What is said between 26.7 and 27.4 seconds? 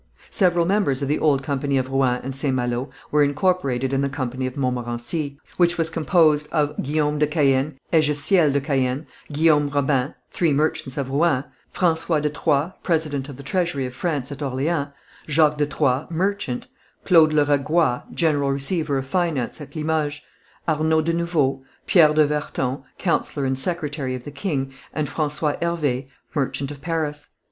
of Paris.